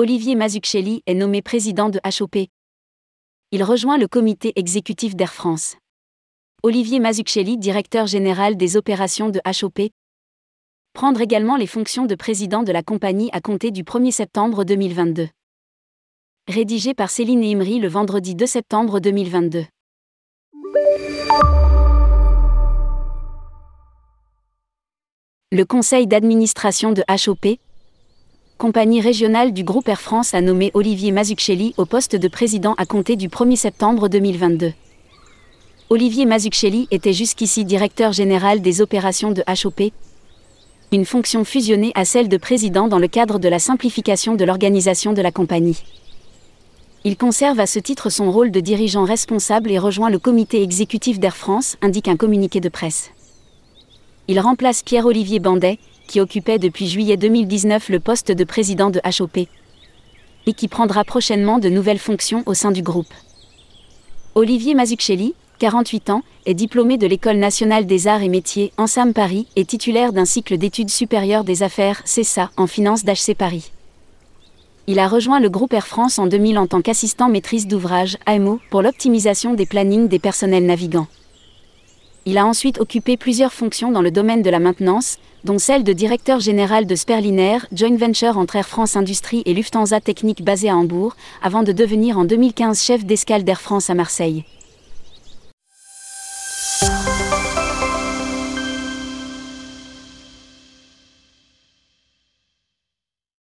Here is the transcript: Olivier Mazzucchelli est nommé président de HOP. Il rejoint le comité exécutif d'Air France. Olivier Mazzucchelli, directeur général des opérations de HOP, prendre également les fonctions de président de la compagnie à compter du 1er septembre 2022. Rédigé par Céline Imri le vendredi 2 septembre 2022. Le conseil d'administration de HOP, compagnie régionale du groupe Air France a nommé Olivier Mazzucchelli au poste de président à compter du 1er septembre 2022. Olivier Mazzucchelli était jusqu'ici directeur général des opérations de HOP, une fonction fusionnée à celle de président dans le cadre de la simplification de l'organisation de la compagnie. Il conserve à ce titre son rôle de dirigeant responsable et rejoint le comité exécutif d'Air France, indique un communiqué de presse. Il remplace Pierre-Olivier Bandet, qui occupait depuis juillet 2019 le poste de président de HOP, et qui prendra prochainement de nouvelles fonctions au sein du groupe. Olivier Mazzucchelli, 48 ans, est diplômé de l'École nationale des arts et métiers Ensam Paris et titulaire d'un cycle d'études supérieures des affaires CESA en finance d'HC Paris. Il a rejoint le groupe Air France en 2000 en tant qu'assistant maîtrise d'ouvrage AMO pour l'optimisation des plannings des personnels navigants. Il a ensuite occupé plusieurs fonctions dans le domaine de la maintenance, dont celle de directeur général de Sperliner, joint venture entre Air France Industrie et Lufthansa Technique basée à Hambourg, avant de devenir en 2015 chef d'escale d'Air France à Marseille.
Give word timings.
Olivier 0.00 0.36
Mazzucchelli 0.36 1.02
est 1.06 1.14
nommé 1.14 1.42
président 1.42 1.88
de 1.88 1.98
HOP. 2.06 2.46
Il 3.50 3.64
rejoint 3.64 3.98
le 3.98 4.06
comité 4.06 4.52
exécutif 4.54 5.16
d'Air 5.16 5.34
France. 5.34 5.74
Olivier 6.62 7.00
Mazzucchelli, 7.00 7.58
directeur 7.58 8.06
général 8.06 8.56
des 8.56 8.76
opérations 8.76 9.28
de 9.28 9.40
HOP, 9.44 9.90
prendre 10.92 11.20
également 11.20 11.56
les 11.56 11.66
fonctions 11.66 12.06
de 12.06 12.14
président 12.14 12.62
de 12.62 12.70
la 12.70 12.84
compagnie 12.84 13.28
à 13.32 13.40
compter 13.40 13.72
du 13.72 13.82
1er 13.82 14.12
septembre 14.12 14.62
2022. 14.62 15.30
Rédigé 16.46 16.94
par 16.94 17.10
Céline 17.10 17.42
Imri 17.42 17.80
le 17.80 17.88
vendredi 17.88 18.36
2 18.36 18.46
septembre 18.46 19.00
2022. 19.00 19.64
Le 25.50 25.64
conseil 25.64 26.06
d'administration 26.06 26.92
de 26.92 27.02
HOP, 27.10 27.58
compagnie 28.58 29.00
régionale 29.00 29.52
du 29.52 29.62
groupe 29.62 29.88
Air 29.88 30.00
France 30.00 30.34
a 30.34 30.40
nommé 30.40 30.72
Olivier 30.74 31.12
Mazzucchelli 31.12 31.74
au 31.76 31.86
poste 31.86 32.16
de 32.16 32.26
président 32.26 32.74
à 32.76 32.86
compter 32.86 33.14
du 33.14 33.28
1er 33.28 33.54
septembre 33.54 34.08
2022. 34.08 34.72
Olivier 35.90 36.26
Mazzucchelli 36.26 36.88
était 36.90 37.12
jusqu'ici 37.12 37.64
directeur 37.64 38.12
général 38.12 38.60
des 38.60 38.82
opérations 38.82 39.30
de 39.30 39.44
HOP, 39.46 39.92
une 40.90 41.04
fonction 41.04 41.44
fusionnée 41.44 41.92
à 41.94 42.04
celle 42.04 42.28
de 42.28 42.36
président 42.36 42.88
dans 42.88 42.98
le 42.98 43.06
cadre 43.06 43.38
de 43.38 43.48
la 43.48 43.60
simplification 43.60 44.34
de 44.34 44.44
l'organisation 44.44 45.12
de 45.12 45.22
la 45.22 45.30
compagnie. 45.30 45.84
Il 47.04 47.16
conserve 47.16 47.60
à 47.60 47.66
ce 47.66 47.78
titre 47.78 48.10
son 48.10 48.32
rôle 48.32 48.50
de 48.50 48.58
dirigeant 48.58 49.04
responsable 49.04 49.70
et 49.70 49.78
rejoint 49.78 50.10
le 50.10 50.18
comité 50.18 50.62
exécutif 50.62 51.20
d'Air 51.20 51.36
France, 51.36 51.76
indique 51.80 52.08
un 52.08 52.16
communiqué 52.16 52.58
de 52.58 52.68
presse. 52.68 53.12
Il 54.26 54.40
remplace 54.40 54.82
Pierre-Olivier 54.82 55.38
Bandet, 55.38 55.78
qui 56.08 56.20
occupait 56.20 56.58
depuis 56.58 56.88
juillet 56.88 57.16
2019 57.16 57.90
le 57.90 58.00
poste 58.00 58.32
de 58.32 58.42
président 58.42 58.90
de 58.90 59.00
HOP, 59.04 59.46
et 60.46 60.52
qui 60.52 60.66
prendra 60.66 61.04
prochainement 61.04 61.60
de 61.60 61.68
nouvelles 61.68 62.00
fonctions 62.00 62.42
au 62.46 62.54
sein 62.54 62.72
du 62.72 62.82
groupe. 62.82 63.12
Olivier 64.34 64.74
Mazzucchelli, 64.74 65.34
48 65.60 66.10
ans, 66.10 66.22
est 66.46 66.54
diplômé 66.54 66.96
de 66.96 67.06
l'École 67.06 67.36
nationale 67.36 67.86
des 67.86 68.08
arts 68.08 68.22
et 68.22 68.28
métiers 68.28 68.72
Ensam 68.78 69.12
Paris 69.12 69.46
et 69.56 69.64
titulaire 69.64 70.12
d'un 70.12 70.24
cycle 70.24 70.56
d'études 70.56 70.90
supérieures 70.90 71.44
des 71.44 71.62
affaires 71.62 72.00
CESA 72.04 72.50
en 72.56 72.66
finance 72.66 73.04
d'HC 73.04 73.34
Paris. 73.36 73.70
Il 74.86 74.98
a 75.00 75.06
rejoint 75.06 75.40
le 75.40 75.50
groupe 75.50 75.74
Air 75.74 75.86
France 75.86 76.18
en 76.18 76.26
2000 76.26 76.58
en 76.58 76.66
tant 76.66 76.80
qu'assistant 76.80 77.28
maîtrise 77.28 77.66
d'ouvrage 77.66 78.16
AMO 78.24 78.58
pour 78.70 78.80
l'optimisation 78.80 79.52
des 79.52 79.66
plannings 79.66 80.08
des 80.08 80.18
personnels 80.18 80.64
navigants. 80.64 81.08
Il 82.30 82.36
a 82.36 82.44
ensuite 82.44 82.78
occupé 82.78 83.16
plusieurs 83.16 83.54
fonctions 83.54 83.90
dans 83.90 84.02
le 84.02 84.10
domaine 84.10 84.42
de 84.42 84.50
la 84.50 84.58
maintenance, 84.58 85.16
dont 85.44 85.58
celle 85.58 85.82
de 85.82 85.94
directeur 85.94 86.40
général 86.40 86.84
de 86.84 86.94
Sperliner, 86.94 87.56
joint 87.72 87.96
venture 87.96 88.36
entre 88.36 88.56
Air 88.56 88.68
France 88.68 88.96
Industrie 88.96 89.42
et 89.46 89.54
Lufthansa 89.54 90.02
Technique 90.02 90.44
basée 90.44 90.68
à 90.68 90.76
Hambourg, 90.76 91.16
avant 91.42 91.62
de 91.62 91.72
devenir 91.72 92.18
en 92.18 92.26
2015 92.26 92.82
chef 92.82 93.06
d'escale 93.06 93.44
d'Air 93.44 93.62
France 93.62 93.88
à 93.88 93.94
Marseille. 93.94 94.44